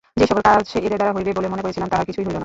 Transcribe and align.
যে-সকল 0.19 0.41
কাজ 0.49 0.61
এদের 0.87 0.99
দ্বারা 1.01 1.15
হইবে 1.17 1.31
বলে 1.37 1.51
মনে 1.53 1.63
করেছিলাম, 1.63 1.89
তাহার 1.91 2.07
কিছুই 2.09 2.23
হইল 2.25 2.31
না। 2.35 2.39